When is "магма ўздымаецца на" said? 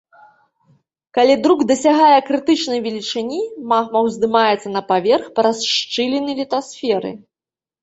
3.75-4.81